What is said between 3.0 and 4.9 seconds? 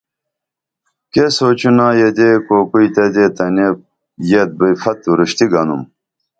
دے تنیں یت بئی